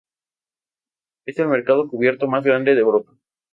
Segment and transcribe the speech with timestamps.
[1.27, 3.13] Es el mercado cubierto más grande de Europa.